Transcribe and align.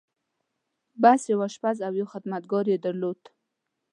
بس! 1.01 1.21
يو 1.31 1.39
آشپز 1.47 1.77
او 1.87 1.93
يو 1.99 2.05
خدمتګار 2.13 2.65
يې 2.71 2.77
درلود. 2.85 3.21